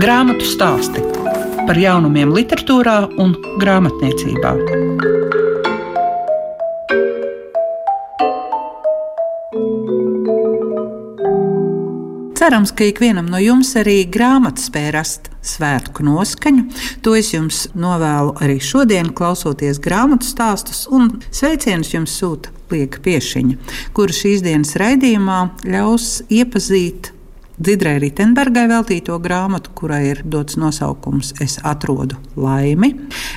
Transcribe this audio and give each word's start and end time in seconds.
Grāmatu 0.00 0.46
stāsti 0.46 1.02
par 1.68 1.78
jaunumiem, 1.78 2.32
literatūrā 2.34 2.96
un 3.22 3.36
grāmatniecībā. 3.60 4.54
Cerams, 12.40 12.72
ka 12.74 12.88
ikvienam 12.88 13.28
no 13.30 13.38
jums 13.38 13.70
arī 13.78 14.00
grāmata 14.10 14.64
spēja 14.64 14.94
rast 14.96 15.28
svētku 15.46 16.02
noskaņu. 16.08 16.64
To 17.04 17.14
es 17.14 17.30
jums 17.34 17.66
novēlu 17.78 18.34
arī 18.42 18.56
šodien, 18.64 19.12
klausoties 19.14 19.78
grāmatu 19.84 20.26
stāstus, 20.26 20.86
un 20.90 21.20
sveicienus 21.30 21.92
jums 21.94 22.16
sūta 22.18 22.50
Lieka 22.72 23.04
Piešiņa, 23.04 23.56
kura 23.94 24.16
šīs 24.16 24.42
dienas 24.42 24.74
raidījumā 24.80 25.40
ļaus 25.68 26.20
iepazīt 26.32 27.12
Dzidrai 27.60 27.98
Ritenbergai 28.00 28.64
veltīto 28.70 29.18
grāmatu, 29.20 29.74
kurai 29.76 30.00
ir 30.14 30.22
dots 30.24 30.56
nosaukums 30.56 31.34
Es 31.44 31.58
atrodu 31.60 32.16
laimi. 32.40 32.94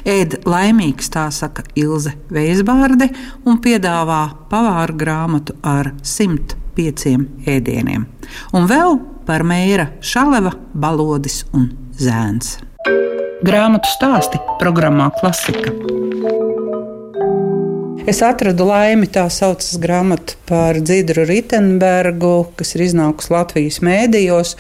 Ēd 0.07 0.37
laimīgs, 0.47 1.09
tā 1.11 1.25
saka 1.35 1.65
Ilze 1.75 2.13
Veisbārde, 2.31 3.09
un 3.43 3.59
piedāvā 3.63 4.21
pavāra 4.51 4.95
grāmatu 4.95 5.57
ar 5.59 5.91
105 5.99 7.17
ēdieniem. 7.51 8.07
Un 8.55 8.69
vēl 8.71 8.95
par 9.27 9.43
mēra 9.43 9.89
šaleva, 9.99 10.55
balodis 10.71 11.43
un 11.51 11.73
zēns. 11.99 12.61
Grāmatu 13.43 13.91
stāsti 13.91 14.39
programmā 14.61 15.11
Klasika. 15.19 15.75
Es 18.03 18.17
atradu 18.19 18.65
laimi, 18.67 19.07
tā 19.07 19.21
saucas 19.31 19.77
grāmata 19.79 20.35
par 20.43 20.75
Dzidru 20.83 21.23
Ritenbergu, 21.23 22.49
kas 22.59 22.73
ir 22.75 22.83
iznākusi 22.89 23.31
Latvijas 23.31 23.77
mēdījos. 23.79 24.51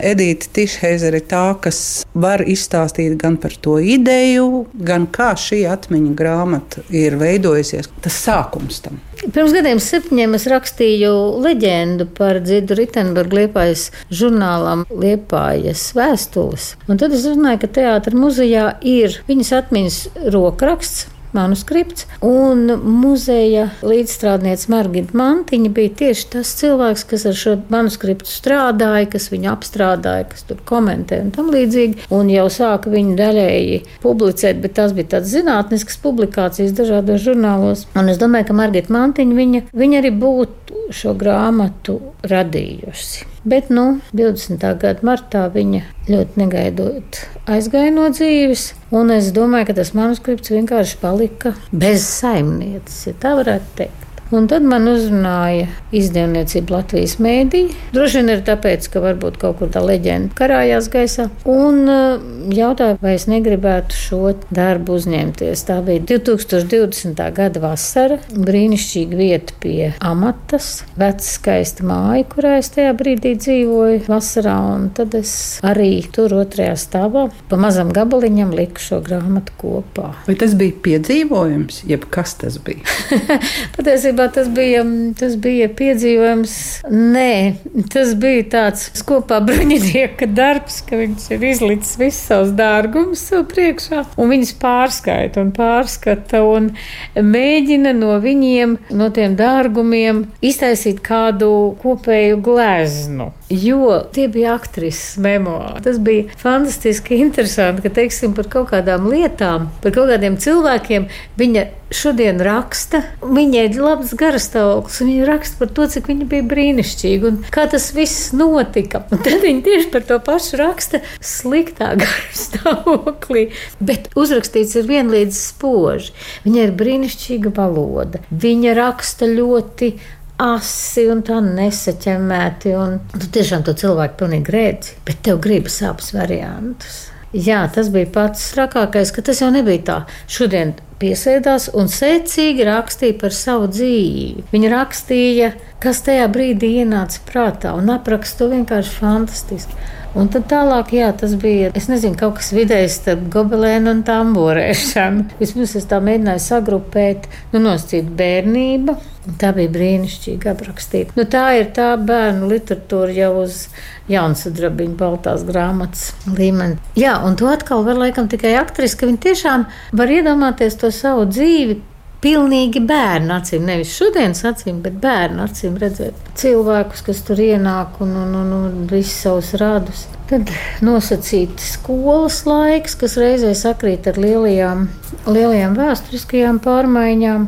Edita 0.00 0.48
Tišheizera 0.56 1.20
ir 1.20 1.26
tā, 1.28 1.42
kas 1.60 1.78
var 2.16 2.40
izstāstīt 2.40 3.18
gan 3.20 3.36
par 3.42 3.52
to 3.60 3.76
ideju, 3.76 4.64
gan 4.80 5.04
kā 5.12 5.34
šī 5.36 5.66
atmiņu 5.74 6.14
grāmata 6.16 6.86
ir 6.88 7.18
veidojusies. 7.20 7.92
Tas 8.00 8.16
sākums 8.24 8.80
tam. 8.86 8.96
Pirms 9.24 9.52
gadiem 9.52 9.78
septiņiem 9.80 10.40
es 10.40 10.48
rakstīju 10.48 11.12
leģendu 11.44 12.08
par 12.16 12.40
Dzidu 12.44 12.80
Ritenbergu 12.80 13.42
Liepājas 13.42 13.90
žurnālam 14.08 14.88
Liepājas 14.88 15.90
vēstules. 15.96 16.74
Un 16.88 17.00
tad 17.00 17.12
es 17.12 17.28
uzzināju, 17.28 17.60
ka 17.60 17.74
teātra 17.80 18.16
muzejā 18.16 18.70
ir 18.80 19.20
viņas 19.28 19.58
atmiņas 19.60 20.06
rokraksts 20.32 21.10
manuskripts. 21.36 22.06
Un 22.24 22.66
muzeja 22.84 23.68
līdzstrādniece 23.84 24.70
Margita 24.72 25.16
Mantiņa 25.18 25.72
bija 25.74 25.94
tieši 26.00 26.28
tas 26.36 26.54
cilvēks, 26.60 27.06
kas 27.10 27.26
ar 27.30 27.38
šo 27.38 27.56
manuskriptu 27.72 28.30
strādāja, 28.30 29.10
kas 29.14 29.30
viņu 29.32 29.50
apstrādāja, 29.52 30.28
kas 30.32 30.46
tur 30.48 30.62
komentē 30.68 31.20
un 31.24 31.34
tam 31.34 31.50
līdzīgi. 31.54 32.08
Un 32.14 32.32
jau 32.32 32.46
sāka 32.52 32.92
viņu 32.92 33.18
daļēji 33.20 33.82
publicēt, 34.04 34.62
bet 34.64 34.76
tas 34.78 34.96
bija 34.96 35.16
tāds 35.16 35.32
zinātnisks 35.34 36.00
publikācijas 36.04 36.74
dažādos 36.76 37.22
žurnālos. 37.26 37.86
Un 37.98 38.10
es 38.12 38.20
domāju, 38.22 38.50
ka 38.50 38.58
Margita 38.62 38.94
Mantiņa 38.94 39.38
viņa, 39.42 39.62
viņa 39.74 40.02
arī 40.02 40.14
būtu 40.24 40.88
šo 40.94 41.14
grāmatu 41.18 42.00
radījusi. 42.30 43.33
Bet 43.44 43.68
nu, 43.68 43.98
20. 44.16 44.62
gada 44.80 45.04
martā 45.04 45.42
viņa 45.52 45.82
ļoti 46.08 46.40
negaidot 46.40 47.18
aizgāja 47.44 47.90
no 47.92 48.06
dzīves. 48.08 48.70
Un 48.96 49.12
es 49.12 49.28
domāju, 49.36 49.68
ka 49.68 49.76
tas 49.82 49.92
manuskripts 49.92 50.54
vienkārši 50.54 50.96
palika 51.02 51.52
bez 51.68 52.06
saimnieces, 52.08 53.02
ja 53.10 53.14
tā 53.20 53.34
varētu 53.36 53.76
teikt. 53.82 54.03
Un 54.32 54.46
tad 54.48 54.64
man 54.64 54.88
uzrunāja 54.88 55.66
izdevniecība 55.94 56.78
Latvijas 56.78 57.18
mēdī. 57.22 57.66
Droši 57.92 58.20
vien 58.20 58.32
ir 58.32 58.44
tāpēc, 58.46 58.86
ka 58.90 59.02
varbūt 59.04 59.36
kaut 59.42 59.58
kur 59.60 59.70
tā 59.72 59.82
leģenda 59.84 60.32
karājās 60.38 60.88
gaisā. 60.92 61.26
Un 61.50 61.82
uh, 61.90 62.22
jautāja, 62.54 62.96
vai 63.02 63.14
es 63.18 63.26
negribētu 63.30 63.98
šo 63.98 64.32
darbu 64.54 64.96
uzņemties. 64.96 65.64
Tā 65.68 65.78
bija 65.84 66.02
2020. 66.08 67.20
gada 67.36 67.62
vasara. 67.62 68.18
Brīnišķīga 68.34 69.18
vieta 69.18 69.58
pie 69.60 69.92
amatas, 70.04 70.70
veca 70.98 71.26
skaista 71.26 71.86
māja, 71.86 72.24
kurā 72.32 72.56
es 72.62 72.72
tajā 72.74 72.94
brīdī 72.96 73.34
dzīvoju 73.38 74.06
vasarā. 74.08 74.56
Un 74.74 74.88
tad 74.96 75.14
es 75.18 75.34
arī 75.66 75.92
tur 76.14 76.32
otrajā 76.40 76.74
stāvā 76.80 77.26
pa 77.50 77.60
mazam 77.60 77.92
gabaliņam 77.94 78.56
liku 78.56 78.82
šo 78.82 79.02
grāmatu 79.04 79.54
kopā. 79.60 80.10
Vai 80.26 80.38
tas 80.40 80.56
bija 80.58 80.76
piedzīvojums, 80.88 81.84
jeb 81.90 82.08
kas 82.14 82.36
tas 82.40 82.58
bija? 82.64 82.82
Patiesībā 83.76 84.13
Patiesībā 84.14 84.30
tas 84.30 84.48
bija, 84.54 84.82
tas 85.18 85.34
bija 85.42 85.66
piedzīvojums. 85.74 86.52
Nē, 86.86 87.56
tas 87.90 88.12
bija 88.14 88.44
tāds 88.52 89.02
kopā 89.06 89.40
bruņinieka 89.42 90.28
darbs, 90.30 90.82
ka 90.86 91.00
viņš 91.00 91.24
ir 91.34 91.46
izlicis 91.50 91.96
visus 91.98 92.28
savus 92.28 92.52
dārgumus 92.54 93.24
sev 93.26 93.42
priekšā, 93.50 94.04
un 94.14 94.30
viņus 94.30 94.54
pārskaita 94.62 95.42
un 95.42 95.50
pārskata 95.56 96.44
un 96.46 96.70
mēģina 97.18 97.94
no 97.98 98.14
viņiem, 98.22 98.78
no 98.94 99.10
tiem 99.10 99.34
dārgumiem, 99.40 100.28
iztaisīt 100.44 101.02
kādu 101.02 101.74
kopēju 101.82 102.38
gleznu. 102.44 103.32
Jo 103.54 104.00
tie 104.14 104.26
bija 104.32 104.54
aktrises 104.58 105.18
memoāri. 105.22 105.82
Tas 105.84 106.00
bija 106.02 106.26
fantastiski 106.40 107.20
interesanti, 107.22 107.84
ka 107.84 107.92
teiksim, 107.94 108.34
par 108.36 108.48
kaut 108.50 108.72
kādām 108.72 109.06
lietām, 109.10 109.68
par 109.84 109.94
kaut 109.94 110.10
kādiem 110.10 110.38
cilvēkiem 110.40 111.08
viņa 111.38 111.66
šodien 111.94 112.40
raksta. 112.42 113.02
Viņai 113.22 113.66
ir 113.68 113.78
labs 113.82 114.14
garastāvoklis, 114.18 114.98
un 115.02 115.10
viņa 115.12 115.28
raksta 115.28 115.60
par 115.60 115.70
to, 115.76 115.86
cik 115.94 116.08
viņa 116.10 116.28
bija 116.30 116.46
brīnišķīga 116.50 117.30
un 117.30 117.38
kā 117.54 117.66
tas 117.70 117.90
viss 117.96 118.32
notika. 118.36 119.04
Un 119.14 119.22
tad 119.24 119.44
viņa 119.44 119.64
tieši 119.68 119.90
par 119.92 120.06
to 120.08 120.18
pašu 120.24 120.58
raksta 120.60 121.02
sliktā 121.22 121.92
garastāvoklī, 122.02 123.46
bet 123.78 124.10
uzrakstīts 124.18 124.80
ir 124.80 124.90
vienlīdz 124.90 125.38
spoži. 125.52 126.14
Viņai 126.46 126.68
ir 126.68 126.76
brīnišķīga 126.82 127.54
valoda. 127.54 128.24
Viņa 128.30 128.76
raksta 128.80 129.30
ļoti 129.30 129.94
asi 130.42 131.06
un 131.10 131.22
tā 131.26 131.40
nesaķemēti. 131.44 132.74
Un 132.78 133.00
tu 133.14 133.30
tiešām 133.34 133.64
to 133.66 133.74
cilvēku 133.78 134.22
pilnīgi 134.22 134.54
redzi, 134.54 134.96
bet 135.06 135.22
tev 135.26 135.42
gribas 135.44 135.80
abus 135.86 136.14
variantus. 136.16 137.04
Jā, 137.34 137.64
tas 137.74 137.88
bija 137.90 138.06
pats 138.14 138.52
trakākais, 138.54 139.10
ka 139.10 139.22
tas 139.26 139.40
jau 139.42 139.48
nebija 139.50 139.82
tā. 139.88 139.96
Šodien 140.30 140.76
piesēdās 141.02 141.72
un 141.74 141.90
secīgi 141.90 142.62
rakstīja 142.68 143.16
par 143.18 143.34
savu 143.34 143.66
dzīvi. 143.72 144.44
Viņa 144.52 144.70
rakstīja, 144.70 145.50
kas 145.82 146.04
tajā 146.06 146.28
brīdī 146.30 146.76
ienāca 146.84 147.24
prātā, 147.26 147.74
un 147.74 147.90
apraksta 147.90 148.44
to 148.44 148.52
vienkārši 148.54 148.94
fantastiski. 149.00 149.82
Un 150.14 150.28
tad 150.30 150.44
tālāk, 150.46 150.92
jā, 150.94 151.08
tas 151.18 151.32
bija, 151.42 151.72
es 151.74 151.88
nezinu, 151.90 152.14
kaut 152.18 152.36
kas 152.38 152.52
vidējs 152.54 153.00
starp 153.00 153.24
gobelēnu 153.34 153.90
un 153.90 154.02
tamborēšanu. 154.06 155.24
Vismaz 155.40 155.74
es 155.80 155.88
tā 155.90 155.98
mēģināju 156.04 156.42
sagrupēt, 156.44 157.26
nu, 157.50 157.62
noscīt 157.64 158.12
bērnību. 158.14 158.94
Tā 159.40 159.50
bija 159.56 159.72
brīnišķīgi 159.74 160.50
aprakstīta. 160.52 161.16
Nu, 161.18 161.24
tā 161.30 161.46
ir 161.58 161.70
tā 161.74 161.94
bērnu 161.98 162.46
literatūra 162.50 163.14
jau 163.16 163.30
uz 163.40 163.64
jaunsudrabiņa 164.12 164.98
baltās 165.00 165.46
grāmatas 165.48 166.10
līmeni. 166.28 166.76
Jā, 167.00 167.16
un 167.24 167.34
to 167.40 167.48
atkal 167.50 167.82
var 167.86 167.98
laikam 167.98 168.28
tikai 168.30 168.52
aktris, 168.60 168.94
ka 168.94 169.08
viņi 169.08 169.22
tiešām 169.24 169.66
var 169.96 170.12
iedomāties 170.12 170.76
to 170.78 170.92
savu 170.94 171.24
dzīvi, 171.30 171.80
pilnīgi 172.24 172.80
bērnu 172.88 173.34
acīm, 173.36 173.66
nevis 173.68 173.92
šodienas 173.98 174.40
acīm, 174.48 174.80
bet 174.84 174.96
bērnu 175.02 175.44
acīm 175.44 175.76
redzēt 175.80 176.32
cilvēkus, 176.40 177.04
kas 177.04 177.20
tur 177.26 177.42
ienāk 177.44 178.00
un, 178.04 178.14
un, 178.22 178.32
un, 178.40 178.52
un 178.56 178.86
visus 178.90 179.18
savus 179.26 179.52
radus. 179.60 180.06
Tad 180.30 180.48
nosacīta 180.84 181.60
skolas 181.60 182.40
laiks, 182.48 182.96
kas 183.00 183.18
reizē 183.20 183.52
sakrīt 183.58 184.08
ar 184.08 184.20
lielajām, 184.20 184.88
lielajām 185.28 185.76
vēsturiskajām 185.76 186.62
pārmaiņām. 186.64 187.46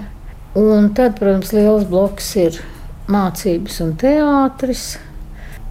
Un 0.61 0.93
tad, 0.97 1.19
protams, 1.19 1.53
liels 1.57 1.89
bloks 1.89 2.31
ir 2.41 2.61
mācības 3.13 3.81
un 3.85 3.97
teātris, 4.01 4.87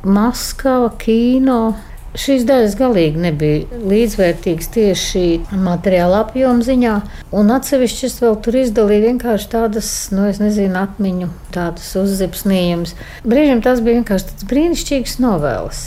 Maskava, 0.05 0.91
kino, 1.01 1.73
Šīs 2.15 2.45
daļas 2.47 2.77
galīgi 2.79 3.19
nebija 3.19 3.79
līdzvērtīgas 3.91 4.69
tieši 4.71 5.23
materiāla 5.51 6.21
apjoma 6.23 6.63
ziņā, 6.63 6.93
un 7.35 7.51
atsevišķas 7.51 8.15
vēl 8.23 8.37
tur 8.45 8.57
izdalīja 8.61 9.09
vienkārši 9.09 9.49
tādas, 9.51 9.89
nu, 10.15 10.23
es 10.29 10.39
nezinu, 10.39 10.77
atmiņu, 10.79 11.27
tādas 11.55 11.89
uzzipsnījumus. 11.99 12.95
Brīžiem 13.27 13.63
tas 13.65 13.83
bija 13.83 13.99
vienkārši 13.99 14.29
tāds 14.31 14.47
brīnišķīgs 14.51 15.17
novēls. 15.25 15.83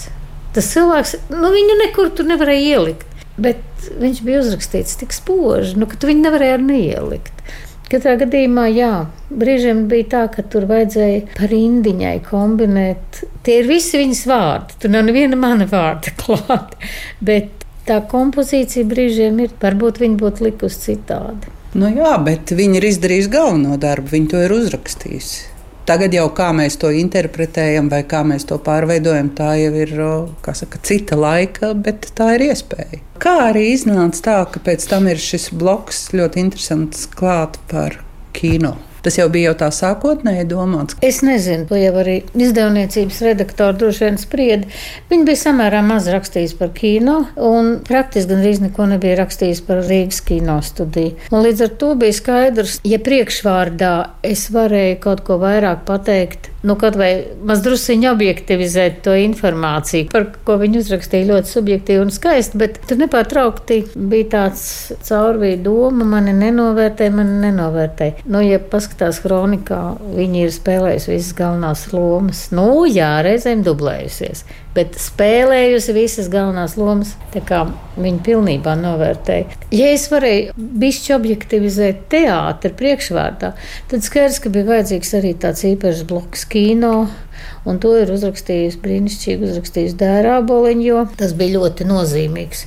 Tas 0.56 0.68
cilvēks, 0.74 1.14
nu, 1.32 1.48
viņu 1.54 1.78
nekur 1.84 2.12
tur 2.12 2.28
nevarēja 2.28 2.76
ielikt, 2.76 3.24
bet 3.40 3.88
viņš 4.00 4.20
bija 4.26 4.42
uzrakstīts 4.42 5.00
tik 5.00 5.16
spoži, 5.16 5.78
nu, 5.80 5.88
ka 5.88 5.96
tu 5.96 6.10
viņu 6.10 6.26
nevarēji 6.26 6.58
arī 6.58 6.68
neielikt. 6.68 7.42
Katrā 7.88 8.18
gadījumā, 8.20 8.66
jā, 8.68 8.92
brīžiem 9.32 9.86
bija 9.88 10.08
tā, 10.12 10.22
ka 10.32 10.42
tur 10.52 10.66
vajadzēja 10.68 11.38
par 11.38 11.52
indiņai 11.56 12.16
kombinēt. 12.26 13.22
Tie 13.46 13.62
ir 13.62 13.68
visi 13.70 14.00
viņas 14.02 14.24
vārdi. 14.28 14.76
Tur 14.82 14.92
nav 14.92 15.06
neviena 15.08 15.38
mana 15.40 15.64
vārda 15.70 16.12
klāta. 16.20 16.76
Bet 17.24 17.64
tā 17.88 18.02
kompozīcija 18.10 18.88
brīžiem 18.88 19.40
ir, 19.44 19.54
varbūt 19.62 20.02
viņa 20.04 20.20
būtu 20.20 20.50
likusi 20.50 20.82
citādi. 20.90 21.54
Nu 21.78 21.88
jā, 21.92 22.14
bet 22.24 22.52
viņi 22.56 22.80
ir 22.80 22.88
izdarījuši 22.90 23.32
galveno 23.32 23.76
darbu, 23.80 24.12
viņi 24.16 24.30
to 24.32 24.44
ir 24.44 24.56
uzrakstījuši. 24.56 25.57
Tagad 25.88 26.12
jau 26.12 26.26
kā 26.36 26.50
mēs 26.52 26.74
to 26.76 26.90
interpretējam 26.92 27.86
vai 27.88 28.02
kā 28.04 28.18
mēs 28.28 28.44
to 28.50 28.58
pārveidojam, 28.60 29.30
tā 29.32 29.54
jau 29.56 29.70
ir 29.72 29.94
saka, 30.44 30.80
cita 30.84 31.16
laika, 31.16 31.70
bet 31.72 32.10
tā 32.18 32.34
ir 32.36 32.44
iespēja. 32.50 33.00
Kā 33.22 33.32
arī 33.46 33.70
iznāca 33.72 34.20
tā, 34.26 34.36
ka 34.52 34.60
pēc 34.66 34.84
tam 34.90 35.08
ir 35.08 35.16
šis 35.22 35.48
bloks 35.56 36.10
ļoti 36.12 36.44
interesants 36.44 37.08
klāt 37.08 37.56
par 37.72 38.02
kino. 38.36 38.76
Tas 39.02 39.18
jau 39.18 39.28
bija 39.32 39.52
jau 39.52 39.56
tā 39.62 39.68
sākotnēji 39.74 40.46
domāts. 40.50 40.98
Es 41.04 41.20
nezinu, 41.26 41.66
to 41.68 41.78
jau 41.78 41.94
arī 42.02 42.18
izdevniecības 42.38 43.20
redaktori 43.28 43.78
droši 43.82 44.04
vien 44.04 44.20
sprieda. 44.20 44.70
Viņi 45.10 45.28
bija 45.28 45.42
samērā 45.42 45.82
maz 45.86 46.08
rakstījis 46.12 46.56
par 46.58 46.72
kino, 46.76 47.20
un 47.36 47.76
praktiski 47.86 48.32
gandrīz 48.32 48.62
neko 48.64 48.88
nebija 48.92 49.20
rakstījis 49.22 49.62
par 49.68 49.82
Rīgas 49.86 50.20
kino 50.26 50.58
studiju. 50.64 51.16
Un 51.30 51.46
līdz 51.46 51.66
ar 51.68 51.74
to 51.80 51.94
bija 52.00 52.18
skaidrs, 52.18 52.78
ja 52.88 53.00
priekšvārdā 53.02 53.94
es 54.26 54.48
varēju 54.54 55.00
kaut 55.04 55.24
ko 55.26 55.38
vairāk 55.42 55.84
pateikt 55.88 56.50
nu, 56.66 56.74
kaut 56.78 56.96
vai 56.98 57.10
mazdrusciņi 57.46 58.08
objektivizēt 58.10 59.00
to 59.06 59.14
informāciju, 59.18 60.08
par 60.12 60.26
ko 60.46 60.58
viņi 60.58 60.82
uzrakstīja 60.82 61.28
ļoti 61.30 61.52
subjektīvi 61.52 62.02
un 62.02 62.12
skaisti, 62.14 62.58
bet 62.58 62.80
tur 62.88 62.98
nepārtraukti 63.02 63.80
bija 63.94 64.30
tāds 64.34 64.62
caurvīja 65.06 65.60
doma, 65.62 66.06
mani 66.16 66.34
nenovērtē, 66.36 67.10
mani 67.14 67.38
nenovērtē. 67.46 68.10
Nu, 68.26 68.42
ja 68.42 68.58
paskatās 68.58 69.22
kronikā, 69.22 69.82
viņi 70.16 70.46
ir 70.46 70.54
spēlējusi 70.54 71.14
visas 71.14 71.34
galvenās 71.38 71.86
lomas. 71.94 72.48
Nu, 72.54 72.84
jā, 72.90 73.12
reizēm 73.26 73.62
dublējusies, 73.66 74.42
bet 74.74 74.98
spēlējusi 74.98 75.94
visas 75.94 76.30
galvenās 76.32 76.74
lomas, 76.80 77.14
tā 77.34 77.42
kā 77.46 77.64
viņi 77.98 78.22
pilnībā 78.26 78.74
novērtēja. 78.78 79.62
Ja 79.74 79.92
es 79.94 80.06
varēju 80.10 80.54
bišķi 80.82 81.14
objektivizēt 81.16 82.04
teātri 82.12 82.72
priekšvārdā, 82.78 83.52
tad 83.90 84.06
skaidrs, 84.06 84.40
ka 84.42 84.52
bija 84.54 84.68
vajadzīgs 84.72 85.14
arī 85.18 85.34
tāds 85.38 85.64
īpašs 85.68 86.04
bloks 86.08 86.47
kino. 86.50 87.08
Un 87.68 87.78
to 87.82 87.92
ir 88.00 88.10
uzrakstījis 88.12 88.78
brīnišķīgi, 88.82 89.50
uzrakstījis 89.50 89.96
Dārā 90.00 90.38
Boliņš, 90.46 90.84
jo 90.86 91.02
tas 91.18 91.34
bija 91.36 91.58
ļoti 91.58 91.86
nozīmīgs. 91.88 92.64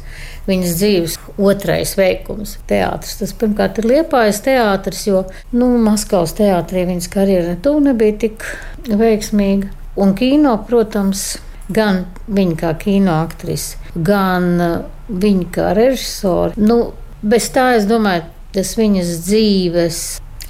Viņas 0.47 0.77
dzīves 0.77 1.17
otrais 1.37 1.93
veikums- 1.97 2.57
teātris. 2.71 3.17
Tas 3.19 3.33
pirmkārt 3.33 3.79
ir 3.79 3.89
liepājas 3.91 4.41
teātris, 4.45 5.05
jo 5.07 5.25
nu, 5.53 5.77
Maskavas 5.77 6.33
teātrī 6.37 6.85
viņas 6.89 7.09
karjera 7.09 7.55
tu 7.61 7.79
nebija 7.79 8.17
tik 8.25 8.45
veiksmīga. 8.87 9.69
Un 9.97 10.15
kino, 10.15 10.57
protams, 10.67 11.37
gan 11.69 12.05
viņa 12.29 12.57
kā 12.57 12.73
kino 12.79 13.11
aktrise, 13.23 13.77
gan 13.95 14.61
uh, 14.61 14.83
viņa 15.11 15.47
kā 15.51 15.73
režisore. 15.75 16.53
Nu, 16.57 16.93
bez 17.21 17.49
tā 17.53 17.75
es 17.77 17.85
domāju, 17.89 18.23
tas 18.55 18.75
viņas 18.79 19.15
dzīves 19.27 20.01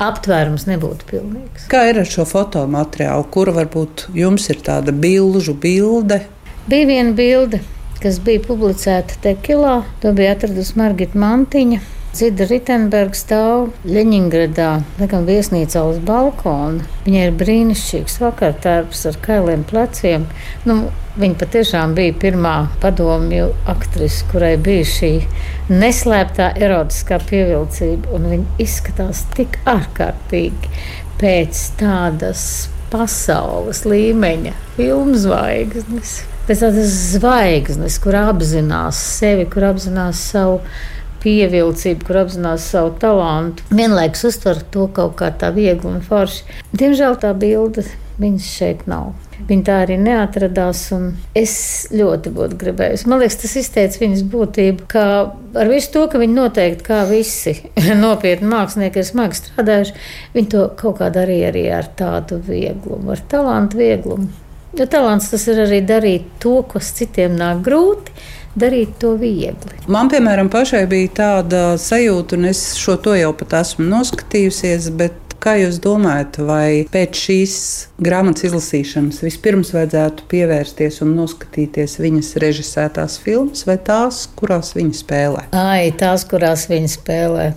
aptvērums 0.02 0.66
nebūtu 0.70 1.08
pilnīgs. 1.12 1.68
Kā 1.72 1.86
ir 1.92 2.02
ar 2.02 2.10
šo 2.10 2.26
fotomateriālu, 2.30 3.28
kura 3.34 3.54
varbūt 3.56 4.08
jums 4.18 4.50
ir 4.54 4.62
tāda 4.66 4.94
bilžu 4.96 5.56
bilde? 5.58 6.22
Bija 6.72 6.90
viena 6.90 7.16
bilde, 7.18 7.62
kas 8.02 8.20
bija 8.24 8.44
publicēta 8.46 9.20
Tekilā. 9.24 9.82
To 10.04 10.14
bija 10.18 10.36
atradusi 10.36 10.78
Margita 10.82 11.20
Mantiņa. 11.22 11.82
Zida 12.12 12.44
Ritenberga 12.44 13.16
stāv 13.16 13.70
Leņņģeradā, 13.88 14.72
laikam 15.00 15.24
viesnīcā 15.30 15.84
uz 15.88 16.02
balkona. 16.04 16.84
Viņai 17.06 17.22
ir 17.30 17.38
brīnišķīgs 17.40 18.18
vakartērps 18.20 19.06
ar 19.08 19.20
kailiem 19.24 19.64
pleciem. 19.70 20.26
Nu, 20.68 20.76
viņa 21.16 21.40
patiešām 21.40 21.96
bija 21.96 22.18
pirmā 22.20 22.56
padomju 22.84 23.48
aktrise, 23.72 24.28
kurai 24.28 24.58
bija 24.60 24.90
šī 24.92 25.14
neslēptā 25.72 26.52
erotiskā 26.60 27.22
pievilcība. 27.32 28.20
Viņa 28.28 28.60
izskatās 28.68 29.24
tik 29.38 29.62
ārkārtīgi 29.72 30.76
pēc 31.24 31.66
tādas 31.80 32.46
pasaules 32.92 33.86
līmeņa 33.88 34.58
filmu 34.76 35.16
zvaigznes. 35.16 36.18
Pēc 36.44 36.66
tādas 36.66 36.96
zvaigznes, 37.14 38.02
kur 38.04 38.20
apzinās 38.20 39.00
sevi, 39.22 39.48
kur 39.48 39.72
apzinās 39.72 40.20
savu 40.34 40.60
pievilcību, 41.24 42.06
kur 42.08 42.22
apzinās 42.26 42.68
savu 42.74 42.94
talantu. 43.02 43.66
Vienlaikus 43.74 44.28
uztver 44.32 44.62
to 44.74 44.88
kaut 44.96 45.18
kā 45.22 45.32
tā 45.32 45.52
viegli 45.56 45.90
un 45.92 46.02
forši. 46.06 46.62
Diemžēl 46.74 47.20
tā 47.22 47.34
bilde 47.38 47.86
viņas 48.22 48.48
šeit 48.56 48.88
nav. 48.90 49.14
Viņa 49.48 49.64
tā 49.66 49.78
arī 49.84 49.96
neatradās, 49.98 50.84
un 50.94 51.08
es 51.38 51.54
ļoti 51.90 52.32
būtu 52.36 52.58
gribējusi. 52.62 53.08
Man 53.10 53.24
liekas, 53.24 53.40
tas 53.42 53.56
izteica 53.58 54.04
viņas 54.04 54.22
būtību, 54.32 54.86
ka 54.92 55.06
ar 55.58 55.72
visu 55.72 55.90
to, 55.96 56.04
ka 56.12 56.22
viņi 56.22 56.38
noteikti, 56.38 56.86
kā 56.86 57.02
visi 57.10 57.56
nopietni 58.04 58.52
mākslinieki, 58.52 59.02
ir 59.02 59.08
smagi 59.08 59.40
strādājuši, 59.40 59.98
viņi 60.36 60.52
to 60.54 60.68
kaut 60.78 61.00
kā 61.02 61.10
darīja 61.14 61.50
arī 61.50 61.66
ar 61.74 61.90
tādu 61.98 62.38
vieglumu, 62.46 63.16
ar 63.16 63.26
talantu 63.32 63.82
vieglumu. 63.82 64.30
Jo 64.78 64.86
talants 64.88 65.28
tas 65.34 65.44
ir 65.52 65.66
arī 65.66 65.82
darīt 65.84 66.30
to, 66.40 66.62
kas 66.70 66.94
citiem 66.96 67.34
nāk 67.36 67.66
grūti 67.66 68.14
darīt 68.60 68.98
to 69.02 69.16
viegli. 69.20 69.82
Man, 69.92 70.12
piemēram, 70.12 70.52
pašai 70.52 70.86
bija 70.92 71.16
tāda 71.22 71.64
sajūta, 71.82 72.40
un 72.40 72.52
es 72.52 72.64
šo 72.80 72.98
to 73.02 73.16
jau 73.18 73.34
pat 73.38 73.60
esmu 73.64 73.88
noskatījusies, 73.90 74.92
bet 75.00 75.20
Kā 75.42 75.56
jūs 75.58 75.80
domājat, 75.82 76.36
vai 76.46 76.84
pēc 76.94 77.18
šīs 77.18 77.54
grāmatas 77.98 78.46
izlasīšanas 78.46 79.24
vispirms 79.26 79.72
vajadzētu 79.74 80.28
pievērsties 80.30 81.00
un 81.02 81.16
noskatīties 81.18 81.98
viņas 81.98 82.30
režisētās 82.44 83.16
filmas 83.24 83.66
vai 83.66 83.80
tās, 83.82 84.28
kurās 84.38 84.76
viņa 84.78 85.00
spēlē? 85.00 85.48
Ai, 85.58 85.90
tās, 85.98 86.28
kurās 86.30 86.68
viņa 86.70 86.94
spēlē. 86.94 87.48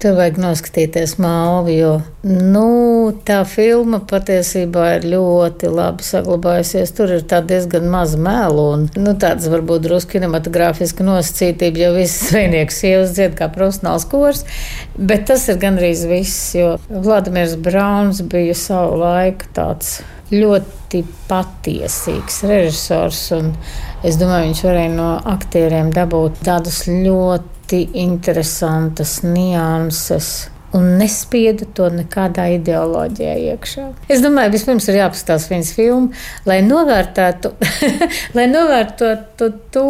Tur 0.00 0.14
vajag 0.16 0.38
noskatīties 0.40 1.18
mālu, 1.20 1.68
jo 1.74 1.90
nu, 2.24 3.10
tā 3.28 3.42
filma 3.44 3.98
patiesībā 4.08 4.86
ir 4.96 5.02
ļoti 5.12 5.68
labi 5.68 6.06
saglabājusies. 6.06 6.94
Tur 6.96 7.12
ir 7.18 7.24
diezgan 7.44 7.84
maz 7.92 8.14
un 8.16 8.86
nu, 8.96 9.12
tāds 9.20 9.50
varbūt 9.52 9.84
drusku 9.84 10.14
kinematogrāfiska 10.14 11.04
nosacītība, 11.04 11.82
jo 11.84 11.90
visas 11.98 12.22
zvejnieku 12.30 12.72
sievas 12.72 13.12
dzied 13.12 13.36
kā 13.36 13.50
profesionāls 13.52 14.08
kurs. 14.08 14.46
Bet 14.96 15.26
tas 15.28 15.44
ir 15.52 15.60
gandrīz 15.60 16.06
viss, 16.08 16.54
jo 16.56 16.78
Vladimirs 16.88 17.58
Brauns 17.60 18.22
bija 18.24 18.56
savu 18.56 19.02
laiku 19.02 19.52
tāds 19.52 19.98
ļoti 20.32 21.02
patiesīgs 21.30 22.42
režisors. 22.50 23.24
Es 24.06 24.18
domāju, 24.20 24.50
viņš 24.50 24.62
varēja 24.66 24.94
no 24.94 25.10
aktieriem 25.32 25.92
dabūt 25.94 26.40
tādus 26.46 26.84
ļoti 26.88 27.84
interesantas 28.04 29.20
nianses. 29.26 30.50
Un 30.70 30.84
nespieda 31.00 31.66
to 31.74 31.88
nekādā 31.90 32.44
ideoloģijā 32.54 33.32
iekšā. 33.50 33.88
Es 34.06 34.20
domāju, 34.22 34.52
vispirms 34.54 34.86
ir 34.86 35.00
jāpaskatās 35.00 35.48
viņas 35.50 35.72
filmu, 35.74 36.12
lai 36.46 36.60
novērtētu, 36.62 37.50
lai 38.38 38.44
novērtētu 38.52 39.48
to, 39.74 39.88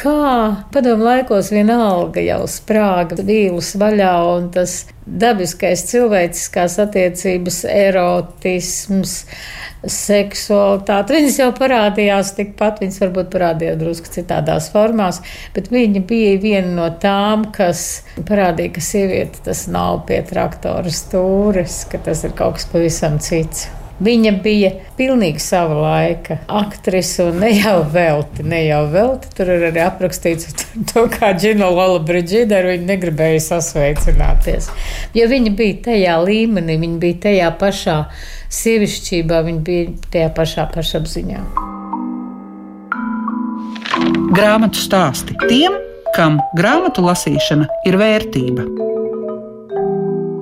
kā 0.00 0.64
padomu 0.72 1.04
laikos 1.04 1.50
vienalga 1.52 2.22
jau 2.24 2.40
sprāga 2.48 3.18
vīlus 3.20 3.74
vaļā 3.80 4.14
un 4.32 4.48
tas 4.54 4.82
dabiskais 5.10 5.82
cilvēciskās 5.90 6.76
attiecības, 6.84 7.62
erotisms, 7.70 9.14
seksualitāte. 9.80 11.16
Viņas 11.16 11.38
jau 11.40 11.48
parādījās 11.56 12.34
tikpat, 12.36 12.82
viņas 12.84 13.00
varbūt 13.04 13.32
parādījās 13.34 13.80
drusku 13.80 14.12
citādās 14.14 14.70
formās, 14.72 15.20
bet 15.56 15.72
viņa 15.72 16.04
bija 16.06 16.38
viena 16.42 16.72
no 16.76 16.88
tām, 17.02 17.48
kas 17.56 18.04
parādīja, 18.28 18.76
ka 18.76 18.84
sieviete 18.84 19.44
tas 19.48 19.66
nav 19.72 20.04
pie 20.10 20.22
traktora 20.28 20.94
stūres, 20.94 21.82
ka 21.90 22.02
tas 22.06 22.24
ir 22.28 22.36
kaut 22.38 22.60
kas 22.60 22.70
pavisam 22.70 23.18
cits. 23.24 23.68
Viņa 24.00 24.30
bija 24.40 24.70
pilnīgi 24.96 25.42
sava 25.44 25.76
laika 25.76 26.38
aktrise, 26.48 27.26
un 27.28 27.42
ne 27.42 27.50
jau 27.52 27.82
velti, 27.92 28.44
ne 28.48 28.62
jau 28.64 28.86
velti. 28.92 29.28
Tur 29.36 29.50
ir 29.52 29.66
arī 29.68 29.82
aprakstīts 29.84 30.54
to, 30.92 31.04
kā 31.12 31.34
Džina 31.36 31.68
Lola 31.68 32.00
Brigida 32.00 32.62
ar 32.62 32.70
viņu 32.72 32.88
negribēja 32.88 33.42
sasveicināties. 33.50 34.70
Jo 35.16 35.28
viņa 35.30 35.52
bija 35.58 35.80
tajā 35.90 36.16
līmenī, 36.24 36.78
viņa 36.80 37.00
bija 37.02 37.20
tajā 37.26 37.50
pašā 37.60 37.98
sievišķībā, 38.60 39.42
viņa 39.50 39.64
bija 39.68 39.92
tajā 40.14 40.32
pašā 40.38 40.66
pašapziņā. 40.72 41.44
Grāmatu 44.30 44.80
stāsti 44.80 45.36
tiem, 45.44 45.76
kam 46.16 46.40
grāmatu 46.56 47.04
lasīšana 47.04 47.68
ir 47.90 48.00
vērtība. 48.00 48.89